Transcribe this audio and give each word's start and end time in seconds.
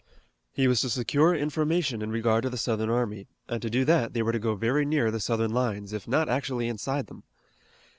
He 0.51 0.67
was 0.67 0.81
to 0.81 0.89
secure 0.89 1.35
information 1.35 2.01
in 2.01 2.09
regard 2.09 2.41
to 2.41 2.49
the 2.49 2.57
Southern 2.57 2.89
army, 2.89 3.27
and 3.47 3.61
to 3.61 3.69
do 3.69 3.85
that 3.85 4.13
they 4.13 4.23
were 4.23 4.31
to 4.31 4.39
go 4.39 4.55
very 4.55 4.83
near 4.83 5.11
the 5.11 5.19
Southern 5.19 5.51
lines, 5.51 5.93
if 5.93 6.07
not 6.07 6.27
actually 6.27 6.67
inside 6.67 7.05
them. 7.05 7.21